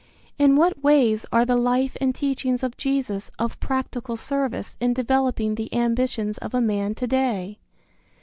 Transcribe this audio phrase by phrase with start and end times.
[0.39, 5.53] In what ways are the life and teachings of Jesus of practical service in developing
[5.53, 7.59] the ambitions of a man to day?